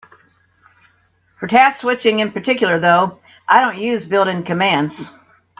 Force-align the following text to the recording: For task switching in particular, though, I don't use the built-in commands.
For 1.39 1.45
task 1.45 1.81
switching 1.81 2.21
in 2.21 2.31
particular, 2.31 2.79
though, 2.79 3.19
I 3.47 3.61
don't 3.61 3.77
use 3.77 4.01
the 4.01 4.09
built-in 4.09 4.41
commands. 4.41 4.99